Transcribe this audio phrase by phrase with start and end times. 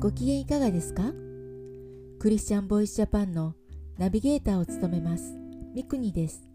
[0.00, 1.12] ご機嫌いかがですか？
[2.20, 3.56] クリスチャンボイスジャパンの
[3.98, 5.36] ナビゲーターを務めます
[5.74, 6.48] ミクニです。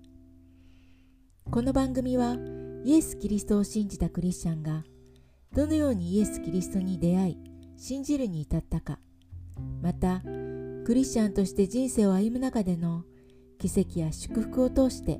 [1.51, 2.37] この番組は
[2.85, 4.85] イエス・キリストを信じたクリスチャンが
[5.53, 7.37] どのようにイエス・キリストに出会い
[7.75, 8.99] 信じるに至ったか
[9.81, 10.21] また
[10.85, 13.03] クリスチャンとして人生を歩む中での
[13.59, 15.19] 奇跡や祝福を通して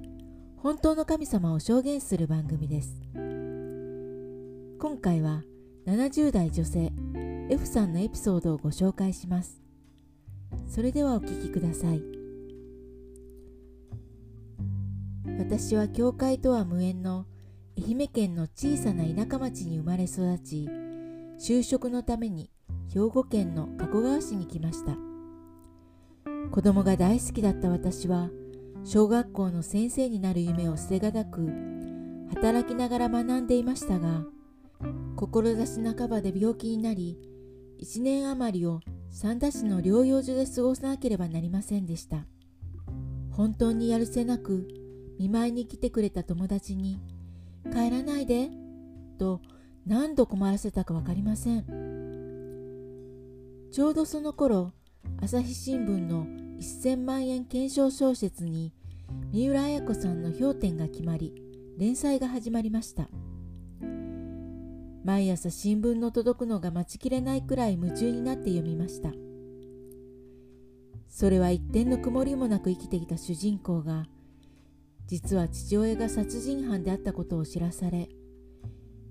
[0.55, 3.01] 本当の神様を証言する番組です。
[4.79, 5.43] 今回は
[5.85, 6.93] 70代女性
[7.49, 9.61] F さんのエピソードをご紹介します。
[10.67, 12.01] それではお聞きください。
[15.37, 17.25] 私は教会とは無縁の
[17.77, 20.69] 愛媛県の小さな田舎町に生まれ育ち
[21.39, 22.49] 就職のために
[22.93, 24.95] 兵庫県の加古川市に来ました。
[26.49, 28.29] 子供が大好きだった私は
[28.85, 31.49] 小学校の先生になる夢を捨てがたく
[32.33, 34.23] 働きながら学んでいましたが
[35.15, 37.17] 志半ばで病気になり
[37.81, 42.25] 1年余りを三田市の療養所で過ごさなければなりませんでした。
[43.31, 44.67] 本当にやるせなく
[45.19, 46.99] 見舞いに来てくれた友達に
[47.71, 48.49] 「帰らないで」
[49.17, 49.41] と
[49.85, 51.65] 何度困らせたか分かりません。
[53.71, 54.71] ちょうどその頃
[55.19, 56.27] 朝日新聞の
[56.59, 58.71] 1000万円懸賞小説に
[59.31, 61.33] 三浦綾子さんの評点が決まり
[61.77, 63.09] 連載が始まりました。
[65.03, 69.11] 毎朝新聞の届くのが待ちきれないくらい夢中になって読みました。
[71.09, 74.07] それは一点の曇りもなく生きてきた主人公が
[75.05, 78.09] 実は父親が殺人犯であったことを知らされ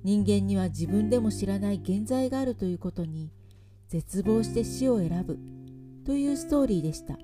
[0.02, 3.30] 人間には自分でも知らない現在があるということに
[3.88, 5.38] 絶望して死を選ぶ
[6.04, 7.16] というストーリーでした。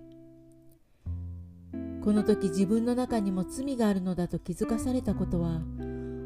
[2.05, 5.61] この時自分の中にも罪があるのだと気づかされたことは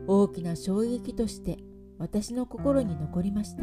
[0.07, 1.59] 大きな衝撃として
[2.03, 3.63] 私の心に残りました。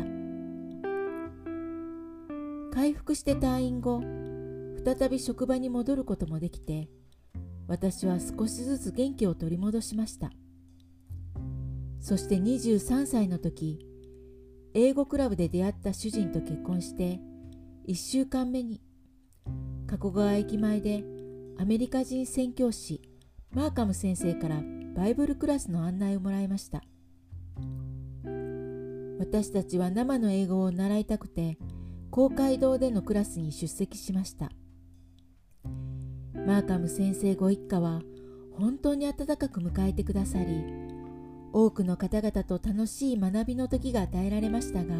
[2.71, 4.01] 回復して退院後
[4.85, 6.87] 再び職場に戻ることもできて
[7.67, 10.31] 私は少しずつ元気を取り戻しました。
[11.99, 13.85] そして23歳の時
[14.73, 17.19] 英語クラブで出会った主人と結婚して
[17.89, 18.79] 1週間目に
[19.85, 21.03] 加古川駅前で
[21.57, 23.01] アメリカ人宣教師
[23.51, 24.63] マーカム先生から
[24.95, 26.81] バイブルクラスの案内をもらいました。
[29.19, 31.57] 私たちは生の英語を習いたくて
[32.09, 34.49] 公会堂でのクラスに出席しました。
[36.49, 38.01] マーカム先生ご一家は
[38.57, 40.63] 本当に温かく迎えてくださり
[41.53, 44.95] 多くの方々と楽しい学びの時が与えられましたが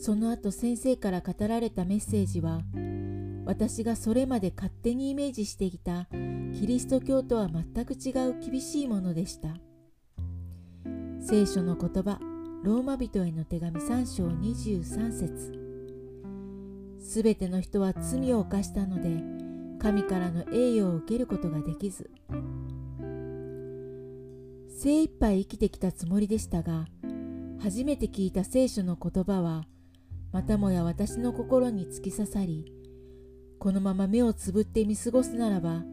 [0.00, 2.60] その後先生から語られたメッセージは
[3.44, 6.06] 私がそれまで勝手にイメージしていた
[6.54, 9.56] キリスト教とは全く違う厳しいものでした。
[11.20, 15.52] 聖書の言葉ローマ人への手紙3章23節
[17.00, 19.22] すべての人は罪を犯したので
[19.80, 22.10] 神からの栄誉を受けることができず
[24.76, 26.86] 精一杯生きてきたつもりでしたが
[27.62, 29.64] 初めて聞いた聖書の言葉は
[30.32, 32.72] またもや私の心に突き刺さり
[33.60, 35.84] このまま目をつぶって見過ごすならば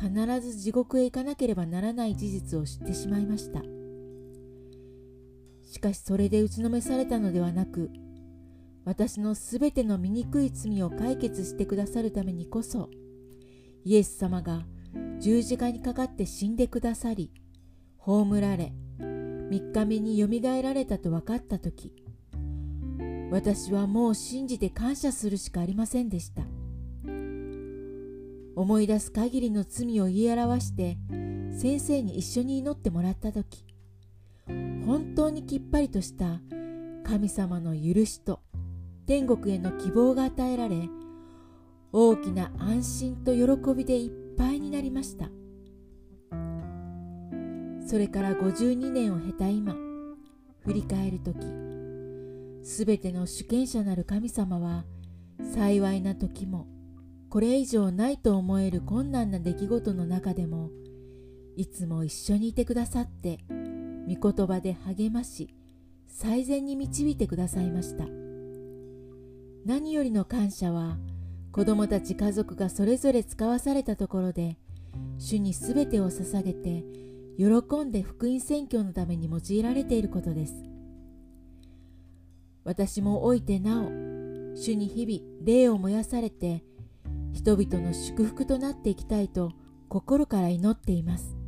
[0.00, 3.81] 必ず地獄へ行かなければならない事実を知ってしまいました。
[5.82, 7.90] しかしそれで打ちのめされたのではなく
[8.84, 12.88] 私のすべての醜い罪を解決してくださるためにこそ
[13.84, 14.62] イエス様が
[15.18, 17.32] 十字架にかかって死んでくださり
[17.98, 21.92] 葬られ3日目によみがえられたと分かった時
[23.32, 26.42] 私はもう信じて感謝するしかありませんでした。
[28.54, 30.98] 思い出す限りの罪を言い表して
[31.58, 33.64] 先生に一緒に祈ってもらった時
[34.86, 36.40] 本当にきっぱりとした
[37.04, 38.40] 神様の許しと
[39.06, 40.88] 天国への希望が与えられ
[41.92, 45.28] 大きな安心と喜びでいっぱいになりました。
[47.92, 49.76] それから52年を経た今
[50.64, 51.36] 振り返る時
[52.62, 54.84] すべての主権者なる神様は
[55.52, 56.66] 幸いな時も
[57.28, 60.70] これ以上ないと思える困難な出来事の中でも
[61.56, 63.40] いつも一緒にいてくださって
[64.08, 65.54] 御言葉で励まし
[66.06, 68.04] 最善に導いてくださいました。
[69.64, 70.98] 何よりの感謝は
[71.52, 74.58] 子供たち家族がそれぞれ使わされたところで
[75.18, 76.84] 主に全てを捧げて
[77.38, 80.64] 喜んで福音宣教のために用いられていることです。
[82.64, 83.90] 私もおいてなお
[84.54, 86.62] 主に日々霊を燃やされて
[87.32, 89.52] 人々の祝福となっていきたいと
[89.88, 91.41] 心から祈っています。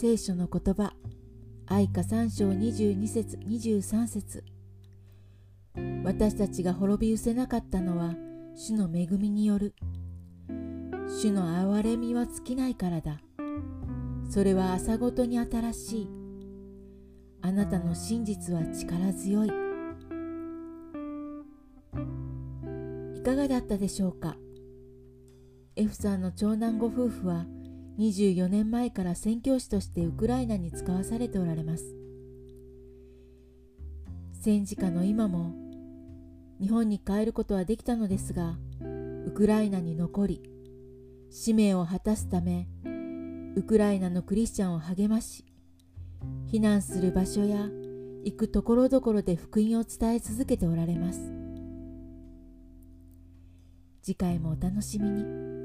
[0.00, 0.92] 聖書の言葉。
[1.66, 4.44] 愛歌3章22節23節。
[6.04, 8.14] 私たちが滅び失せなかったのは
[8.54, 9.74] 主の恵みによる。
[11.08, 13.18] 主の憐れみは尽きないからだ。
[14.30, 16.08] それは朝ごとに新しい。
[17.42, 19.48] あなたの真実は力強い。
[23.16, 24.36] いかがだったでしょうか
[25.74, 27.46] ？F さんの長男ご夫婦は
[27.98, 31.84] 24年前から宣教師としてウクライナに使わされておられます。
[34.40, 35.52] 戦時下の今も
[36.60, 38.56] 日本に帰ることはできたのですが
[39.26, 40.42] ウクライナに残り
[41.28, 42.68] 使命を果たすため
[43.56, 45.44] ウクライナのクリスチャンを励まし
[46.52, 47.68] 避難する場所や
[48.24, 51.32] 行くところどころで福音を伝え続けておられます。
[54.02, 55.57] 次回もお楽しみに。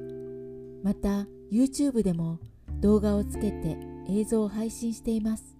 [0.84, 2.40] また YouTube でも
[2.82, 3.78] 動画をつけて
[4.10, 5.56] 映像を配信しています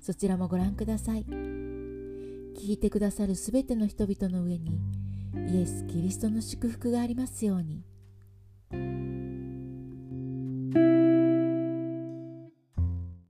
[0.00, 4.80] そちらもご覧ください聞いてくださるすべての人々の上に
[5.50, 7.91] イエス・キリストの祝福がありますように。